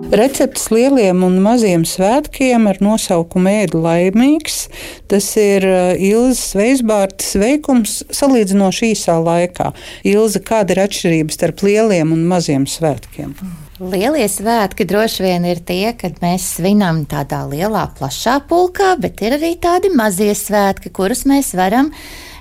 Recepts 0.09 0.71
lieliem 0.73 1.21
un 1.21 1.35
maziem 1.45 1.83
svētkiem 1.85 2.65
ar 2.71 2.79
nosaukumu 2.81 3.51
Ēdu 3.65 3.83
laimīgs. 3.85 4.63
Tas 5.11 5.27
ir 5.37 5.67
uh, 5.69 5.91
Ilzas 6.01 6.55
Veisbārtas 6.57 7.35
veikums 7.37 7.99
salīdzinoši 8.17 8.95
īsā 8.95 9.19
laikā. 9.21 9.75
Ilza, 10.09 10.41
kāda 10.41 10.73
ir 10.73 10.81
atšķirība 10.87 11.37
starp 11.37 11.61
lieliem 11.67 12.15
un 12.17 12.23
maziem 12.31 12.65
svētkiem? 12.65 13.35
Lielie 13.85 14.25
svētki 14.33 14.89
droši 14.89 15.27
vien 15.27 15.45
ir 15.45 15.61
tie, 15.69 15.93
kad 16.01 16.17
mēs 16.25 16.55
svinam 16.57 17.05
tādā 17.11 17.43
lielā, 17.51 17.85
plašā 18.01 18.39
pulkā, 18.49 18.95
bet 19.03 19.21
ir 19.21 19.37
arī 19.37 19.53
tādi 19.61 19.93
mazie 19.93 20.33
svētki, 20.33 20.89
kurus 20.89 21.27
mēs 21.29 21.53
varam 21.59 21.93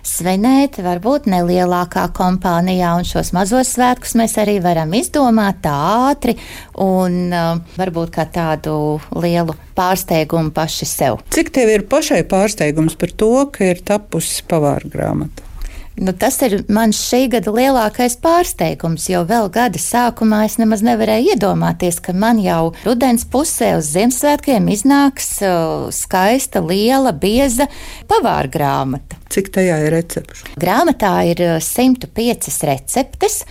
svinēt, 0.07 0.79
varbūt 0.83 1.27
nelielākā 1.31 2.07
kompānijā, 2.17 2.93
un 2.99 3.07
šos 3.07 3.33
mazos 3.35 3.73
svētkus 3.75 4.15
mēs 4.19 4.37
arī 4.41 4.57
varam 4.63 4.93
izdomāt 4.97 5.67
ātri 5.71 6.37
un 6.83 7.17
uh, 7.31 7.57
varbūt 7.79 8.13
kā 8.15 8.27
tādu 8.33 8.77
lielu 9.17 9.55
pārsteigumu 9.77 10.53
paši 10.55 10.89
sev. 10.89 11.21
Cik 11.33 11.51
tev 11.55 11.73
ir 11.73 11.87
pašai 11.89 12.23
pārsteigums 12.29 12.97
par 12.99 13.13
to, 13.13 13.33
ka 13.53 13.73
ir 13.73 13.83
tapusi 13.85 14.45
pavāra 14.47 14.89
grāmata? 14.93 15.46
Nu, 15.97 16.13
tas 16.13 16.35
ir 16.45 16.59
mans 16.69 16.99
šī 17.09 17.23
gada 17.33 17.49
lielākais 17.49 18.19
pārsteigums, 18.21 19.07
jo 19.09 19.23
vēl 19.25 19.47
gada 19.49 19.79
sākumā 19.81 20.43
es 20.45 20.59
nemaz 20.61 20.83
nevarēju 20.85 21.33
iedomāties, 21.33 21.97
ka 22.05 22.13
man 22.13 22.37
jau 22.37 22.75
rudens 22.85 23.25
pusē 23.25 23.71
uz 23.79 23.89
Ziemassvētkiem 23.95 24.69
iznāks 24.75 25.31
uh, 25.41 25.87
skaista, 25.89 26.61
liela, 26.61 27.15
bieza 27.17 27.65
pavāra 28.11 28.51
grāmata. 28.53 29.17
Cik 29.33 29.49
tajā 29.57 29.79
ir 29.87 29.95
recepšu? 29.97 30.53
Grāmatā 30.61 31.15
ir 31.31 31.41
105 31.65 32.53
receptes, 32.69 33.41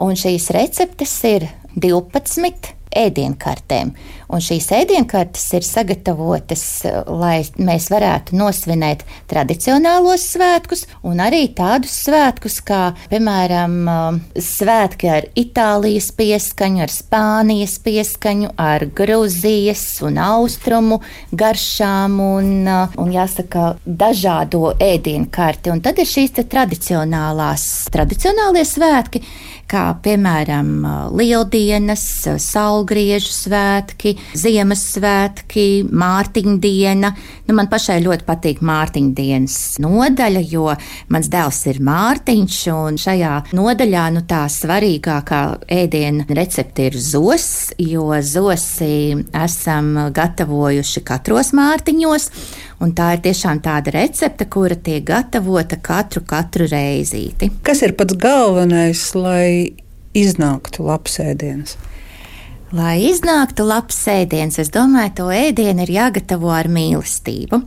un 0.00 0.16
šīs 0.16 0.48
receptes 0.56 1.18
ir 1.28 1.50
12 1.76 2.72
ēdienkartēm. 3.04 3.92
Un 4.32 4.40
šīs 4.40 4.70
ēdienkartes 4.72 5.42
ir 5.58 5.64
sagatavotas, 5.66 6.62
eh, 6.88 7.02
lai 7.04 7.42
mēs 7.60 7.90
varētu 7.92 8.32
nosvinēt 8.32 9.02
tradicionālos 9.28 10.24
svētkus 10.32 10.86
un 11.04 11.20
arī 11.20 11.42
tādus 11.52 11.92
svētkus, 12.06 12.62
kā, 12.64 12.94
piemēram, 13.12 13.74
eh, 13.92 14.40
svētki 14.40 15.10
ar 15.12 15.28
Itālijas 15.36 16.08
pieskaņu, 16.16 16.80
ar 16.80 16.88
Spānijas 16.88 17.76
pieskaņu, 17.84 18.54
ar 18.56 18.86
Grūzijas 18.86 20.00
un 20.00 20.16
Austrumu 20.16 21.02
garšām 21.34 22.18
un, 22.18 22.66
eh, 22.66 22.88
un 22.96 23.12
jāsaka, 23.12 23.76
dažādo 23.86 24.72
ēdienkarti. 24.78 25.70
Un 25.70 25.82
tad 25.82 25.98
ir 25.98 26.06
šīs 26.06 26.32
tradicionālās, 26.48 27.90
tradicionālie 27.90 28.64
svētki, 28.64 29.22
kā 29.68 29.94
piemēram 30.00 31.12
Lieldienas, 31.12 32.24
Saulgriežu 32.40 33.28
svētki, 33.28 34.16
Ziemassvētki, 34.38 35.66
Mārtiņdiena. 35.92 37.12
Nu, 37.48 37.56
man 37.58 37.68
pašai 37.72 37.98
ļoti 38.04 38.26
patīk 38.28 38.62
Mārtiņdienas 38.64 39.58
nodaļa, 39.82 40.42
jo 40.52 40.70
mans 41.12 41.30
dēls 41.32 41.60
ir 41.72 41.82
Mārtiņš, 41.84 42.58
un 42.74 42.98
šajā 43.02 43.34
nodaļā 43.56 44.06
nu, 44.16 44.24
tā 44.28 44.44
svarīgākā 44.52 45.42
ēdiena 45.72 46.26
recepte 46.32 46.88
ir 46.90 46.98
zos, 46.98 47.46
jo 47.78 48.08
zosi 48.22 49.22
esam 49.42 49.94
gatavojuši 50.14 51.04
katros 51.06 51.52
mārtiņos. 51.56 52.28
Un 52.82 52.96
tā 52.98 53.12
ir 53.16 53.22
tiešām 53.26 53.60
tāda 53.62 53.92
recepte, 53.94 54.48
kura 54.50 54.74
tiek 54.74 55.04
gatavota 55.06 55.78
katru, 55.78 56.24
katru 56.26 56.66
reizīti. 56.70 57.52
Kas 57.62 57.84
ir 57.86 57.94
pats 57.98 58.16
galvenais, 58.18 59.04
lai 59.14 59.74
iznāktu 60.18 60.88
labs 60.88 61.20
ēdiens? 61.22 61.78
Lai 62.72 63.02
iznāktu 63.04 63.66
labs 63.68 63.98
ēdiens, 64.08 64.56
es 64.62 64.70
domāju, 64.72 65.12
to 65.18 65.26
ēdienu 65.28 65.84
ir 65.84 65.90
jāgatavo 65.92 66.48
ar 66.56 66.70
mīlestību. 66.72 67.58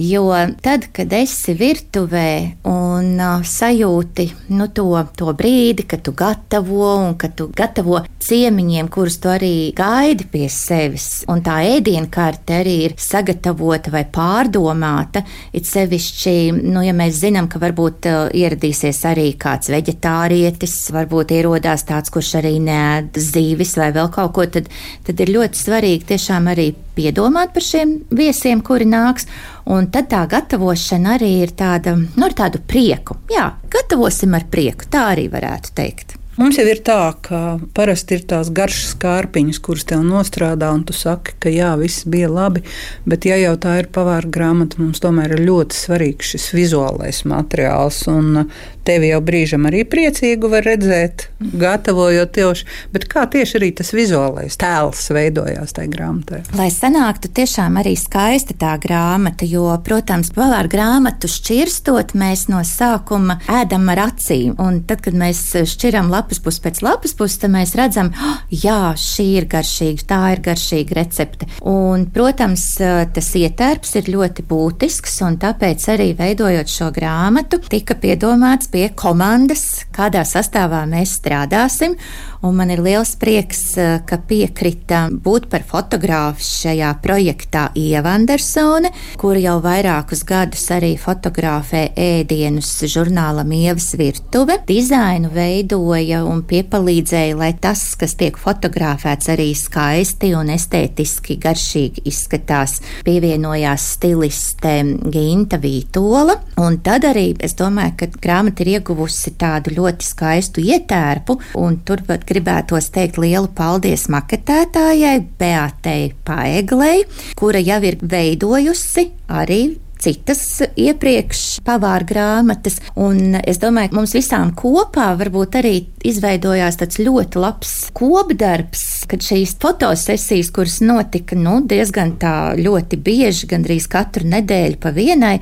Jo 0.00 0.30
tad, 0.64 0.86
kad 0.96 1.12
esi 1.12 1.52
virtuvē 1.52 2.64
un 2.64 3.18
uh, 3.20 3.42
sajūti 3.44 4.24
nu, 4.56 4.70
to, 4.72 4.86
to 5.18 5.34
brīdi, 5.36 5.84
kad 5.88 6.00
tu 6.06 6.14
gatavo 6.16 6.94
un 7.02 7.16
kad 7.20 7.34
tu 7.36 7.50
gatavo 7.52 8.00
ciemiņiem, 8.22 8.88
kurus 8.92 9.18
tu 9.20 9.28
arī 9.28 9.72
gaidi 9.76 10.24
pie 10.32 10.46
sevis, 10.52 11.26
un 11.28 11.42
tā 11.44 11.58
ēdienkarte 11.74 12.56
arī 12.62 12.76
ir 12.86 12.94
sagatavota 12.96 13.92
vai 13.92 14.04
pārdomāta, 14.08 15.24
it 15.52 15.68
sevišķi, 15.68 16.64
nu, 16.72 16.80
ja 16.86 16.94
mēs 16.96 17.20
zinām, 17.20 17.50
ka 17.52 17.60
varbūt 17.60 18.08
uh, 18.08 18.22
ieradīsies 18.32 19.02
arī 19.12 19.28
kāds 19.36 19.68
veģetārietis, 19.74 20.78
varbūt 20.96 21.36
ierodās 21.36 21.84
tāds, 21.88 22.12
kurš 22.14 22.38
arī 22.40 22.56
neēd 22.64 23.20
zīvis 23.20 23.76
vai 23.76 23.92
vēl 23.92 24.08
kaut 24.14 24.32
ko, 24.38 24.48
tad, 24.56 24.72
tad 25.04 25.20
ir 25.20 25.36
ļoti 25.36 25.66
svarīgi 25.66 26.08
tiešām 26.14 26.48
arī 26.54 26.70
piedomāt 26.96 27.52
par 27.52 27.64
šiem 27.64 27.98
viesiem, 28.12 28.64
kuri 28.64 28.88
nāks. 28.88 29.28
Un 29.70 29.86
tad 29.94 30.08
tā 30.10 30.24
gatavošana 30.30 31.16
arī 31.18 31.30
ir 31.44 31.52
tāda, 31.58 31.94
nu, 31.94 32.24
ar 32.26 32.34
tādu 32.34 32.62
prieku. 32.66 33.20
Jā, 33.30 33.46
gatavosim 33.70 34.34
ar 34.34 34.48
prieku, 34.50 34.88
tā 34.90 35.06
arī 35.12 35.28
varētu 35.30 35.76
teikt. 35.78 36.16
Mums 36.40 36.56
jau 36.56 36.64
ir 36.64 36.78
tā, 36.80 37.12
ka 37.20 37.38
parasti 37.76 38.16
ir 38.16 38.22
tās 38.24 38.48
garšas 38.56 38.94
kārpiņas, 39.02 39.58
kuras 39.60 39.84
tev 39.90 40.00
nostrādā, 40.06 40.70
un 40.72 40.80
tu 40.88 40.94
saki, 40.96 41.34
ka 41.42 41.52
jā, 41.52 41.74
viss 41.76 42.06
bija 42.08 42.30
labi. 42.32 42.62
Bet, 43.04 43.26
ja 43.28 43.36
jau 43.36 43.52
tā 43.60 43.76
ir 43.82 43.90
pavāra 43.92 44.30
grāmata, 44.32 44.80
mums 44.80 45.02
tomēr 45.04 45.36
ir 45.36 45.44
ļoti 45.44 45.76
svarīgs 45.76 46.32
šis 46.32 46.46
vizuālais 46.56 47.20
materiāls. 47.28 48.00
Un 48.08 48.46
tevi 48.86 49.10
jau 49.12 49.20
brīžam 49.22 49.68
arī 49.68 49.82
priecīgu 49.86 50.48
var 50.50 50.64
redzēt, 50.66 51.26
gatavojot 51.38 52.32
tieši. 52.34 52.66
Bet 52.94 53.04
kā 53.12 53.26
tieši 53.30 53.58
arī 53.60 53.68
tas 53.78 53.92
vizuālais 53.92 54.56
tēls 54.60 55.04
veidojās 55.12 55.76
tajā 55.76 55.92
grāmatā? 55.92 56.40
Lai 56.56 56.70
sanāktu 56.72 57.28
tiešām 57.36 57.76
arī 57.82 57.92
skaista 58.00 58.56
tā 58.58 58.72
grāmata, 58.82 59.44
jo, 59.44 59.68
protams, 59.84 60.32
pavāra 60.34 60.70
grāmatu 60.72 61.30
šķirstot, 61.30 62.16
mēs 62.18 62.48
no 62.48 62.64
sākuma 62.66 63.38
ēdam 63.60 63.86
ar 63.92 64.06
acīm. 64.08 64.56
Un 64.62 64.80
tad, 64.88 65.04
kad 65.04 65.16
mēs 65.18 65.44
šķiram 65.76 66.10
lapas 66.22 66.38
pusi 66.42 66.62
pēc 66.62 66.82
lapas 66.86 67.16
puses, 67.18 67.40
tad 67.42 67.52
mēs 67.52 67.74
redzam, 67.78 68.12
oh, 68.14 68.38
jā, 68.54 68.94
šī 68.98 69.26
ir 69.40 69.48
garšīga, 69.50 70.06
tā 70.06 70.20
ir 70.36 70.42
garšīga 70.44 70.98
recepte. 71.00 71.48
Un, 71.68 72.06
protams, 72.14 72.64
tas 72.78 73.30
ietērps 73.38 73.96
ir 73.98 74.10
ļoti 74.14 74.46
būtisks, 74.46 75.18
un 75.26 75.38
tāpēc 75.42 75.88
arī 75.92 76.12
veidojot 76.18 76.70
šo 76.70 76.92
grāmatu, 76.94 77.58
tika 77.72 77.98
piedomāts 77.98 78.70
pie 78.72 78.88
komandas, 78.94 79.84
kādā 79.94 80.22
sastāvā 80.28 80.84
mēs 80.90 81.18
strādāsim. 81.18 81.98
Un 82.42 82.56
man 82.58 82.72
ir 82.74 82.80
liels 82.82 83.12
prieks, 83.20 83.76
ka 84.02 84.16
piekrita 84.26 85.04
būt 85.14 85.44
par 85.50 85.62
fotogrāfu 85.62 86.42
šajā 86.42 86.88
projektā 87.04 87.68
Ieva 87.78 88.16
Andersone, 88.16 88.90
kur 89.20 89.38
jau 89.38 89.60
vairākus 89.62 90.24
gadus 90.26 90.64
arī 90.74 90.96
fotografē 90.98 91.84
ēdienus 91.94 92.72
žurnālam 92.90 93.54
Ievas 93.54 93.92
virtuve. 93.94 94.58
Dizainu 94.66 95.30
veidoja 95.30 96.11
un 96.26 96.42
piepalīdzēja, 96.48 97.36
lai 97.38 97.52
tas, 97.60 97.82
kas 97.98 98.14
tiek 98.20 98.36
fotografēts, 98.40 99.30
arī 99.32 99.50
skaisti 99.56 100.32
un 100.38 100.52
estētiski 100.54 101.38
garšīgi 101.42 102.04
izskatās. 102.10 102.78
Pievienojās 103.06 103.86
stiliste 103.96 104.74
Ginta 105.12 105.58
Vītola, 105.62 106.38
un 106.62 106.78
tad 106.84 107.06
arī 107.08 107.30
es 107.42 107.56
domāju, 107.58 107.96
ka 108.02 108.10
grāmata 108.22 108.64
ir 108.64 108.74
ieguvusi 108.76 109.34
tādu 109.40 109.74
ļoti 109.76 110.08
skaistu 110.08 110.64
ietērpu, 110.64 111.38
un 111.62 111.80
tur 111.86 112.04
pat 112.06 112.26
gribētos 112.28 112.90
teikt 112.94 113.20
lielu 113.22 113.50
paldies 113.56 114.08
maketētājai 114.12 115.16
Beatei 115.40 116.12
Paeglei, 116.26 117.06
kura 117.38 117.62
jau 117.62 117.80
ir 117.86 117.98
veidojusi 118.02 119.08
arī 119.32 119.62
citas 120.02 120.42
iepriekš 120.78 121.62
pavāra 121.66 122.06
grāmatas. 122.08 122.78
Un 123.00 123.36
es 123.38 123.60
domāju, 123.62 123.92
ka 123.92 123.98
mums 124.00 124.14
visām 124.16 124.54
kopā 124.58 125.12
varbūt 125.20 125.58
arī 125.62 125.74
izveidojās 126.08 126.80
tāds 126.80 127.00
ļoti 127.02 127.42
labs 127.42 127.74
kopdarbs, 127.96 128.86
kad 129.10 129.22
šīs 129.24 129.56
fotosesijas, 129.62 130.50
kuras 130.54 130.80
notika 130.84 131.38
nu, 131.38 131.60
diezgan 131.68 132.16
tā 132.22 132.34
ļoti 132.58 132.98
bieži, 133.02 133.50
gandrīz 133.52 133.88
katru 133.92 134.28
nedēļu 134.32 134.82
pa 134.82 134.92
vienai, 134.96 135.36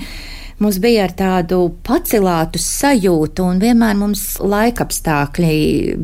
mums 0.61 0.79
bija 0.83 1.07
ar 1.09 1.14
tādu 1.17 1.61
pacelātu 1.87 2.61
sajūtu, 2.62 3.47
un 3.47 3.61
vienmēr 3.62 3.97
mums 3.99 4.25
laikapstākļi 4.40 5.55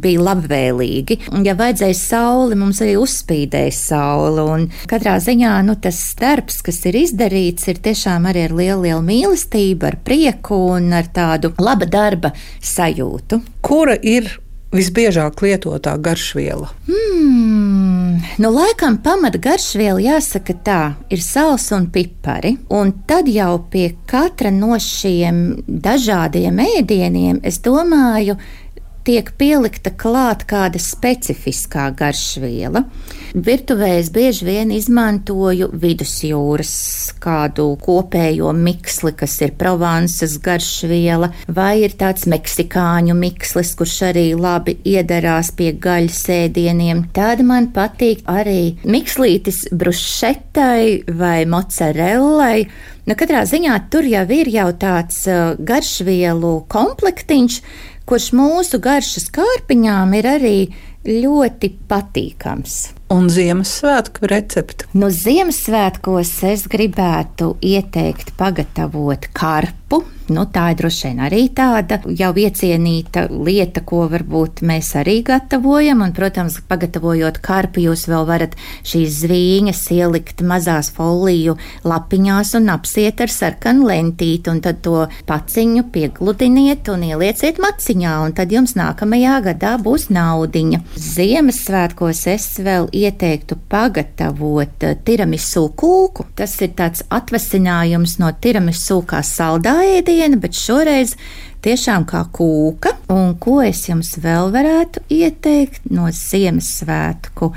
bija 0.02 0.24
labvēlīgi. 0.30 1.20
Un, 1.32 1.44
ja 1.46 1.56
vajadzēja 1.58 1.98
sauli, 1.98 2.58
mums 2.58 2.80
arī 2.84 2.96
uzspīdēja 3.00 3.74
saule. 3.76 4.46
Un 4.56 4.66
katrā 4.90 5.18
ziņā 5.22 5.58
nu, 5.66 5.76
tas 5.82 6.00
darbs, 6.20 6.62
kas 6.66 6.82
ir 6.88 7.00
izdarīts, 7.02 7.68
ir 7.70 7.82
tiešām 7.84 8.28
arī 8.30 8.46
ar 8.48 8.56
lielu, 8.56 8.80
lielu 8.88 9.04
mīlestību, 9.06 9.90
ar 9.90 10.00
prieku 10.06 10.62
un 10.76 10.90
ar 10.96 11.12
tādu 11.14 11.52
laba 11.60 11.88
darba 11.90 12.32
sajūtu. 12.64 13.42
Kura 13.66 13.96
ir 14.00 14.30
visbiežāk 14.74 15.40
lietotā 15.44 15.96
garšviela? 16.02 16.70
Hmm, 16.88 17.95
nu, 18.38 18.50
laikam 18.52 18.98
pamata 19.02 19.38
garšviela 19.42 20.00
jāsaka 20.02 20.54
tā, 20.66 20.80
ir 21.12 21.22
sāls 21.24 21.68
un 21.76 21.88
pipari. 21.92 22.56
Un 22.72 22.92
tad 23.08 23.28
jau 23.30 23.58
pie 23.72 23.88
katra 24.08 24.52
no 24.54 24.76
šiem 24.80 25.42
dažādiem 25.66 26.60
ēdieniem, 26.66 27.40
es 27.46 27.60
domāju, 27.64 28.36
tiek 29.06 29.30
pielikta 29.38 29.92
klāt 29.94 30.42
kāda 30.50 30.80
specifiskā 30.82 31.86
garšviela. 31.96 32.82
Virtuvē 33.36 33.92
es 34.00 34.08
bieži 34.14 34.46
vien 34.48 34.72
izmantoju 34.74 35.68
vidusjūras 35.76 36.72
kādu 37.22 37.68
kopējo 37.82 38.52
miksli, 38.56 39.12
kas 39.18 39.36
ir 39.44 39.54
Provansas 39.58 40.38
garšviela, 40.42 41.30
vai 41.46 41.84
ir 41.84 41.94
tāds 42.00 42.26
meksikāņu 42.30 43.16
mikslis, 43.18 43.74
kurš 43.78 43.96
arī 44.10 44.26
labi 44.38 44.78
iederās 44.88 45.52
pie 45.56 45.72
gaļas 45.72 46.22
ēdieniem. 46.40 47.06
Tāda 47.16 47.46
man 47.46 47.70
patīk 47.76 48.24
arī 48.30 48.76
mikslītis 48.88 49.66
brušetai 49.70 51.16
vai 51.18 51.38
mozzarellai. 51.50 52.66
Nu, 53.06 53.14
katrā 53.14 53.44
ziņā 53.46 53.76
tur 53.92 54.06
jau 54.10 54.24
ir 54.34 54.48
jau 54.50 54.70
tāds 54.80 55.20
uh, 55.30 55.52
garšvielu 55.62 56.56
komplektiņš, 56.72 57.60
kurš 58.06 58.30
mūsu 58.38 58.78
garšas 58.82 59.30
kārpiņām 59.34 60.14
ir 60.18 60.28
arī 60.36 60.58
ļoti 61.06 61.72
patīkams. 61.90 62.76
Un 63.08 63.28
Ziemassvētku 63.30 64.26
recepti? 64.26 64.88
Nu, 64.98 65.12
Ziemassvētkos 65.14 66.32
es 66.48 66.64
gribētu 66.66 67.52
ieteikt 67.62 68.34
pagatavot 68.40 69.30
karpu. 69.36 70.02
Nu, 70.26 70.42
tā 70.50 70.72
ir 70.72 70.78
droši 70.80 71.04
vien 71.06 71.20
arī 71.22 71.44
tāda 71.54 72.00
jau 72.18 72.32
iecienīta 72.34 73.28
lieta, 73.30 73.84
ko 73.86 74.08
varbūt 74.10 74.58
mēs 74.66 74.88
arī 74.98 75.20
gatavojam. 75.26 76.00
Un, 76.02 76.10
protams, 76.16 76.56
pagatavojot 76.66 77.38
karpu, 77.44 77.84
jūs 77.84 78.08
vēl 78.10 78.26
varat 78.26 78.56
šīs 78.82 79.20
zvīņas 79.20 79.84
ielikt 79.94 80.42
mazās 80.42 80.90
foliju 80.96 81.54
lapiņās 81.86 82.56
un 82.58 82.72
apsiet 82.74 83.22
ar 83.22 83.30
sarkanu 83.30 83.86
lentīti, 83.92 84.50
un 84.50 84.58
tad 84.64 84.82
to 84.82 85.04
paciņu 85.30 85.86
piegludiniet 85.94 86.90
un 86.90 87.06
ielieciet 87.06 87.62
maciņā, 87.62 88.16
un 88.26 88.34
tad 88.34 88.50
jums 88.50 88.74
nākamajā 88.74 89.38
gadā 89.46 89.76
būs 89.78 90.08
naudiņa. 90.10 90.82
Ziemassvētkos 91.06 92.24
es 92.34 92.48
vēl 92.66 92.90
ieteiktu 92.96 93.58
pagatavot 93.70 94.86
eh, 94.86 94.96
tiramisu 95.04 95.66
kūku. 95.78 96.28
Tas 96.38 96.54
ir 96.64 96.72
tāds 96.78 97.04
atvasinājums 97.12 98.18
no 98.22 98.30
tiramisu 98.40 99.02
kā 99.08 99.22
saldā 99.26 99.76
ēdiena, 99.96 100.38
bet 100.40 100.56
šoreiz 100.58 101.16
tiešām 101.66 102.06
kā 102.08 102.24
kūka. 102.32 102.96
Un 103.12 103.36
ko 103.42 103.58
es 103.64 103.86
jums 103.88 104.14
vēl 104.22 104.52
varētu 104.54 105.06
ieteikt 105.18 105.90
no 105.92 106.10
Ziemassvētku? 106.12 107.52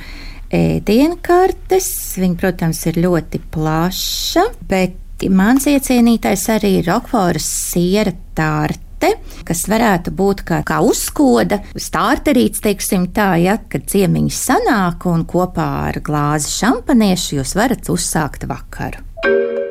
Ēdienkartes, 0.50 1.88
viņa, 2.18 2.38
protams, 2.42 2.80
ir 2.90 2.98
ļoti 3.04 3.38
plaša, 3.54 4.48
bet 4.72 5.28
mans 5.30 5.68
iecienītais 5.70 6.48
arī 6.56 6.80
ir 6.80 6.90
Rokvoras 6.90 7.46
siera 7.46 8.16
tārta 8.34 8.89
te, 9.02 9.14
kas 9.48 9.66
varētu 9.72 10.14
būt 10.16 10.44
kā, 10.48 10.62
kā 10.68 10.80
uzskoda, 10.86 11.62
stārterīts, 11.76 12.64
teiksim 12.64 13.10
tā, 13.16 13.32
ja, 13.42 13.58
kad 13.72 13.88
ciemiņš 13.90 14.40
sanāk 14.40 15.08
un 15.10 15.26
kopā 15.30 15.70
ar 15.90 16.02
glāzi 16.06 16.52
šampaniešu 16.60 17.40
jūs 17.40 17.56
varat 17.60 17.90
uzsākt 17.92 18.48
vakaru. 18.50 19.06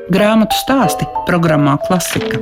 Grāmatu 0.09 0.57
stāsti 0.57 1.05
programmā 1.29 1.77
Klasika. 1.85 2.41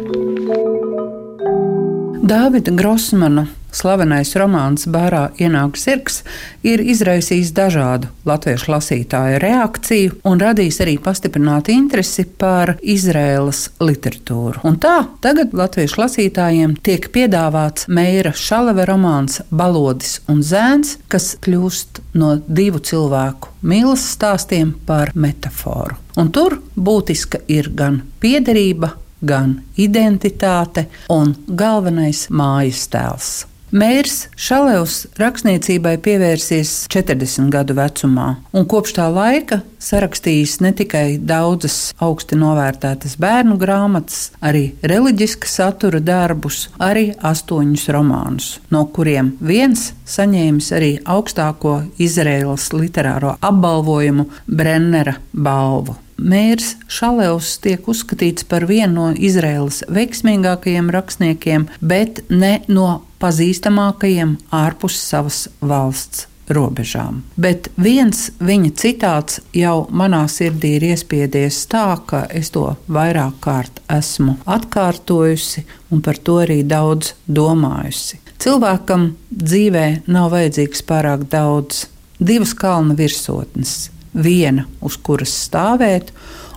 Dāvida 2.26 2.72
Grossmana 2.74 3.46
slavenais 3.76 4.32
romāns 4.40 4.86
Bārā 4.90 5.28
ienāk 5.42 5.76
zirgs 5.80 6.22
ir 6.66 6.82
izraisījis 6.82 7.52
dažādu 7.56 8.10
latviešu 8.26 8.72
lasītāju 8.72 9.40
reakciju 9.42 10.16
un 10.26 10.42
radījis 10.42 10.80
arī 10.86 10.96
pastiprinātu 11.02 11.74
interesi 11.74 12.26
par 12.26 12.76
Izraēlas 12.82 13.66
literatūru. 13.82 14.64
Un 14.66 14.80
tā 14.82 14.96
tagad 15.24 15.54
latviešu 15.56 16.00
lasītājiem 16.02 16.78
tiek 16.86 17.10
piedāvāts 17.14 17.90
Meira 17.92 18.32
Šaleva 18.36 18.88
romāns 18.88 19.42
Balodis 19.50 20.20
un 20.32 20.42
Zēns, 20.46 20.96
kas 21.12 21.34
kļūst 21.44 22.02
no 22.18 22.36
divu 22.46 22.80
cilvēku 22.80 23.52
mīlestības 23.66 24.16
stāstiem 24.16 24.72
par 24.86 25.12
metaforu. 25.14 25.96
Un 26.16 26.30
tur 26.32 26.60
būtiska 26.76 27.42
ir 27.52 27.68
gan 27.76 28.00
piederība, 28.22 28.94
gan 29.20 29.58
identitāte 29.76 30.86
un 31.12 31.34
galvenais 31.46 32.26
mājas 32.30 32.86
tēls. 32.92 33.34
Mērs 33.74 34.28
Šalevs 34.38 35.08
rakstniecībai 35.18 35.96
pievērsies 35.98 36.84
40 36.92 37.48
gadu 37.50 37.74
vecumā, 37.74 38.26
un 38.54 38.66
kopš 38.70 38.92
tā 38.94 39.08
laika 39.10 39.58
sarakstījis 39.82 40.60
ne 40.62 40.70
tikai 40.76 41.18
daudzas 41.18 41.90
augsti 41.98 42.38
novērtētas 42.38 43.16
bērnu 43.18 43.58
grāmatas, 43.58 44.30
arī 44.38 44.68
reliģiska 44.86 45.50
satura 45.50 45.98
darbus, 45.98 46.68
arī 46.78 47.08
astoņus 47.18 47.88
romānus, 47.96 48.48
no 48.70 48.84
kuriem 48.86 49.34
viens 49.42 49.88
saņēmis 50.06 50.70
arī 50.78 50.92
augstāko 51.02 51.80
Izraēlas 51.98 52.70
literāro 52.70 53.34
apbalvojumu 53.42 54.30
Brennera 54.46 55.18
balvu. 55.34 55.98
Mērs 56.16 56.76
Šalevs 56.88 57.58
tiek 57.60 57.84
uzskatīts 57.90 58.46
par 58.48 58.64
vienu 58.70 58.94
no 58.94 59.10
Izraēlas 59.12 59.82
veiksmīgākajiem 59.92 60.88
rakstniekiem, 60.94 61.66
bet 61.82 62.22
ne 62.30 62.60
no 62.70 63.02
pazīstamākajiem 63.22 64.36
ārpus 64.54 64.98
savas 65.00 65.46
valsts 65.60 66.26
robežām. 66.48 67.22
Bet 67.36 67.68
viens 67.80 68.30
viņa 68.38 68.70
citāts 68.78 69.40
jau 69.56 69.86
manā 69.90 70.24
sirdī 70.30 70.76
ir 70.78 70.86
iespiedies 70.92 71.64
tā, 71.70 71.88
ka 72.06 72.24
es 72.30 72.52
to 72.54 72.68
vairāk 72.86 73.40
kārt 73.42 73.82
esmu 73.92 74.36
atkārtojusi 74.46 75.66
un 75.90 76.04
par 76.06 76.20
to 76.22 76.38
arī 76.44 76.62
daudz 76.66 77.14
domājusi. 77.26 78.20
Cilvēkam 78.42 79.10
dzīvē 79.32 79.86
nav 80.12 80.30
vajadzīgs 80.34 80.84
pārāk 80.86 81.26
daudz, 81.32 81.86
divas 82.20 82.52
kalna 82.54 82.94
virsotnes 82.98 83.88
viena, 84.16 84.66
uz 84.80 84.96
kuras 84.96 85.32
stāvēt, 85.46 86.12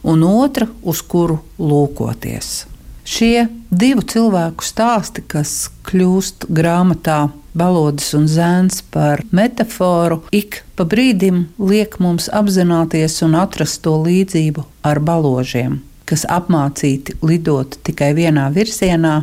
un 0.08 0.24
otra, 0.28 0.68
uz 0.84 1.02
kuru 1.02 1.40
lūkoties. 1.60 2.66
Šie 3.10 3.48
divu 3.74 4.04
cilvēku 4.06 4.62
stāsti, 4.62 5.24
kas 5.26 5.72
kļūst 5.88 6.46
grāmatā 6.54 7.32
Balodis 7.58 8.12
un 8.14 8.28
Zēns 8.30 8.84
par 8.94 9.24
metaforu, 9.34 10.22
ik 10.30 10.62
pa 10.78 10.86
brīdim 10.86 11.48
liek 11.58 11.98
mums 12.04 12.30
apzināties 12.30 13.18
un 13.26 13.34
atrast 13.40 13.82
to 13.88 13.96
līdzību 14.04 14.66
ar 14.86 15.02
baložiem, 15.02 15.80
kas 16.06 16.28
apmācīti 16.30 17.18
lidot 17.26 17.80
tikai 17.88 18.12
vienā 18.20 18.46
virzienā, 18.54 19.16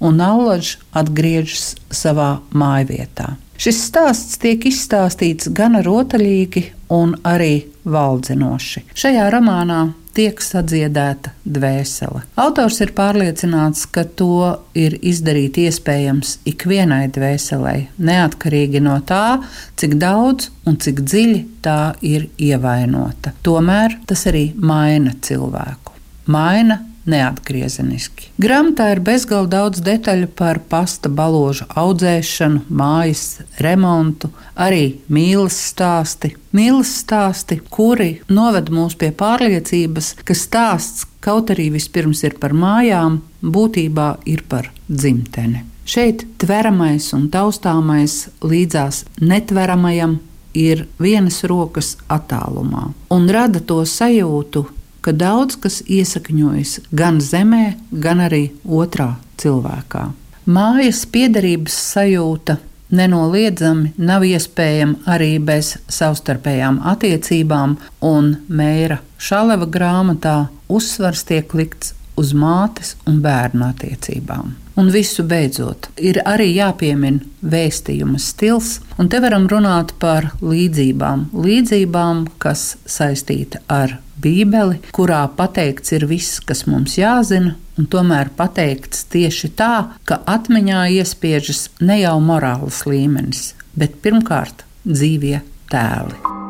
un 0.00 0.20
allaž 0.24 0.78
atgriežas 0.96 1.74
savā 1.92 2.38
mājvietā. 2.56 3.34
Šis 3.60 3.82
stāsts 3.90 4.40
tiek 4.40 4.64
izstāstīts 4.68 5.52
gan 5.56 5.76
rotaļīgi, 5.84 6.64
gan 6.90 7.14
arī 7.26 7.66
valdzinoši. 7.84 8.86
Šajā 8.96 9.28
romānā 9.32 9.80
tiek 10.16 10.40
sadziedēta 10.40 11.34
dvēsele. 11.44 12.22
Autors 12.40 12.80
ir 12.80 12.94
pārliecināts, 12.96 13.84
ka 13.92 14.06
to 14.16 14.56
ir 14.78 14.96
izdarīt 15.04 15.58
iespējams 15.60 16.38
ikvienai 16.48 17.04
dvēselei, 17.12 17.86
neatkarīgi 17.98 18.80
no 18.84 18.96
tā, 19.06 19.42
cik 19.76 19.98
daudz 20.00 20.50
un 20.66 20.80
cik 20.80 21.04
dziļi 21.04 21.42
tā 21.66 21.80
ir 22.00 22.30
ievainota. 22.40 23.34
Tomēr 23.44 23.98
tas 24.08 24.26
arī 24.30 24.48
maina 24.56 25.12
cilvēku. 25.20 25.92
Maina 26.32 26.80
neatgriezeniski. 27.10 28.30
Grāmatā 28.42 28.90
ir 28.94 29.02
bezgalīgi 29.04 29.52
daudz 29.52 29.82
detaļu 29.86 30.30
par 30.38 30.60
pasta 30.70 31.10
balāžu 31.12 31.66
audzēšanu, 31.78 32.64
mājas 32.68 33.42
remontu, 33.62 34.30
arī 34.54 34.98
mīlestības 35.08 35.60
stāsti. 35.72 36.32
Mīlestības 36.56 36.94
stāsti, 37.02 37.60
kuri 37.70 38.10
noved 38.28 38.70
mūs 38.74 38.96
pie 38.98 39.12
pārliecības, 39.16 40.14
ka 40.26 40.36
stāsts, 40.36 41.06
kaut 41.20 41.50
arī 41.54 41.70
vispirms 41.74 42.22
ir 42.26 42.38
par 42.40 42.54
mājām, 42.56 43.20
būtībā 43.42 44.10
ir 44.26 44.44
par 44.48 44.70
dzimteni. 44.88 45.64
Šeit 45.86 46.24
tveramais 46.42 47.12
un 47.14 47.28
taustāmais 47.30 48.24
līdzās 48.42 49.04
netveramajam 49.22 50.18
ir 50.56 50.86
vienas 50.98 51.44
rokas 51.46 51.94
attālumā 52.10 52.88
un 53.14 53.28
rada 53.30 53.60
to 53.60 53.82
sajūtu, 53.86 54.64
ka 55.06 55.14
daudz 55.14 55.54
kas 55.62 55.80
iesakņojas 55.86 56.80
gan 56.90 57.20
zemē, 57.22 57.76
gan 57.94 58.24
arī 58.26 58.48
otrā 58.66 59.12
cilvēkā. 59.38 60.08
Mājas 60.50 61.04
piederības 61.10 61.76
sajūta 61.94 62.56
nenoliedzami 62.94 63.92
nav 63.98 64.24
iespējama 64.26 65.06
arī 65.10 65.36
bez 65.42 65.74
savstarpējām 65.90 66.80
attiecībām, 66.92 67.76
un 68.02 68.32
Mēra 68.48 69.00
Šaleva 69.18 69.66
grāmatā 69.70 70.36
uzsvars 70.68 71.24
tiek 71.26 71.54
likts 71.54 71.94
uz 72.16 72.32
mātes 72.36 72.94
un 73.06 73.20
bērnu 73.24 73.66
attiecībām. 73.68 74.54
Un 74.76 74.90
visu 74.92 75.24
beidzot, 75.24 75.88
ir 75.96 76.18
arī 76.28 76.50
jāpiemina 76.58 77.24
vēstījuma 77.40 78.20
stils, 78.20 78.80
un 79.00 79.08
te 79.08 79.20
varam 79.24 79.46
runāt 79.48 79.94
par 80.02 80.34
līdzībām. 80.44 81.30
Līdzībām, 81.32 82.26
kas 82.42 82.74
saistīta 82.84 83.62
ar 83.72 83.96
Bībeli, 84.20 84.82
kurā 84.96 85.22
pateikts 85.36 85.92
ir 85.96 86.06
viss, 86.08 86.40
kas 86.44 86.64
mums 86.68 86.96
jāzina, 87.00 87.54
un 87.76 87.88
tomēr 87.92 88.32
pateikts 88.36 89.04
tieši 89.12 89.52
tā, 89.56 89.74
ka 90.08 90.20
atmiņā 90.28 90.86
iespiežas 91.00 91.68
ne 91.80 92.00
jau 92.02 92.16
morāls 92.24 92.84
līmenis, 92.88 93.52
bet 93.76 94.00
pirmkārt 94.04 94.64
dzīvie 94.88 95.40
tēli. 95.72 96.45